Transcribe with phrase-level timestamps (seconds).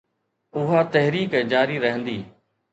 [0.59, 2.19] اها تحريڪ جاري رهندي